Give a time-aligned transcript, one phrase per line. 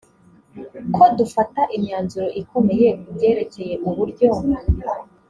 [0.95, 4.29] ko dufata imyanzuro ikomeye ku byerekeye uburyo